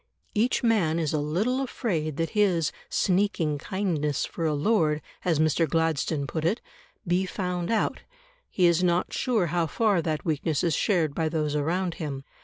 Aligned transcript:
Each 0.33 0.63
man 0.63 0.97
is 0.97 1.13
a 1.13 1.19
little 1.19 1.61
afraid 1.61 2.17
that 2.17 2.31
his 2.31 2.71
"sneaking 2.89 3.59
kindness 3.59 4.25
for 4.25 4.47
a 4.47 4.55
lord," 4.55 4.99
as 5.23 5.37
Mr. 5.37 5.69
Gladstone 5.69 6.25
put 6.25 6.43
it, 6.43 6.59
be 7.05 7.27
found 7.27 7.69
out; 7.69 8.01
he 8.49 8.65
is 8.65 8.83
not 8.83 9.13
sure 9.13 9.45
how 9.53 9.67
far 9.67 10.01
that 10.01 10.25
weakness 10.25 10.63
is 10.63 10.73
shared 10.73 11.13
by 11.13 11.29
those 11.29 11.55
around 11.55 11.93
him. 12.01 12.23